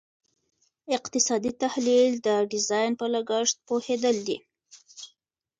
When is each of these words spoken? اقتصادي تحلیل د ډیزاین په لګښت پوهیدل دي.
اقتصادي 0.97 1.51
تحلیل 1.63 2.11
د 2.25 2.27
ډیزاین 2.51 2.91
په 2.99 3.05
لګښت 3.13 3.55
پوهیدل 3.67 4.17
دي. 4.27 4.37